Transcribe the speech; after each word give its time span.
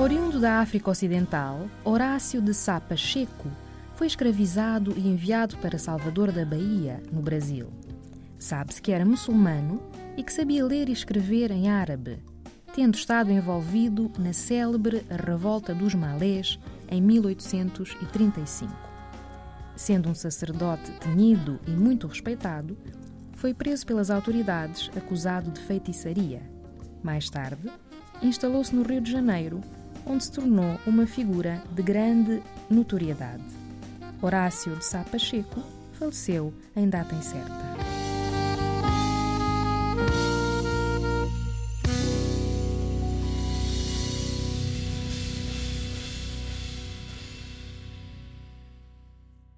Oriundo 0.00 0.38
da 0.38 0.60
África 0.60 0.92
Ocidental, 0.92 1.68
Horácio 1.84 2.40
de 2.40 2.54
Sá 2.54 2.80
Pacheco 2.80 3.50
foi 3.96 4.06
escravizado 4.06 4.94
e 4.96 5.08
enviado 5.08 5.56
para 5.56 5.76
Salvador 5.76 6.30
da 6.30 6.44
Bahia, 6.44 7.02
no 7.10 7.20
Brasil. 7.20 7.66
Sabe-se 8.38 8.80
que 8.80 8.92
era 8.92 9.04
muçulmano 9.04 9.82
e 10.16 10.22
que 10.22 10.32
sabia 10.32 10.64
ler 10.64 10.88
e 10.88 10.92
escrever 10.92 11.50
em 11.50 11.68
árabe, 11.68 12.22
tendo 12.72 12.94
estado 12.94 13.32
envolvido 13.32 14.08
na 14.16 14.32
célebre 14.32 15.04
Revolta 15.10 15.74
dos 15.74 15.96
Malês 15.96 16.60
em 16.88 17.02
1835. 17.02 18.72
Sendo 19.74 20.08
um 20.08 20.14
sacerdote 20.14 20.92
temido 21.00 21.58
e 21.66 21.72
muito 21.72 22.06
respeitado, 22.06 22.78
foi 23.34 23.52
preso 23.52 23.84
pelas 23.84 24.12
autoridades 24.12 24.92
acusado 24.96 25.50
de 25.50 25.60
feitiçaria. 25.60 26.40
Mais 27.02 27.28
tarde, 27.28 27.68
instalou-se 28.22 28.72
no 28.72 28.82
Rio 28.82 29.00
de 29.00 29.10
Janeiro, 29.10 29.60
onde 30.08 30.24
se 30.24 30.32
tornou 30.32 30.78
uma 30.86 31.06
figura 31.06 31.62
de 31.72 31.82
grande 31.82 32.42
notoriedade. 32.70 33.44
Horácio 34.20 34.74
de 34.76 34.84
Sá 34.84 35.04
Pacheco 35.04 35.62
faleceu 35.92 36.52
em 36.74 36.88
data 36.88 37.14
incerta. 37.14 37.67